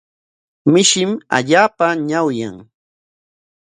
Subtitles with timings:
[0.71, 2.55] Mishim allaapa ñawyan.